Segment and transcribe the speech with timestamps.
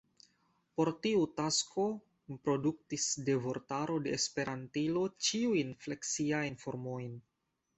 [0.79, 1.85] Por tiu tasko
[2.31, 7.15] mi produktis de vortaro de Esperantilo ĉiujn fleksiajn formojn.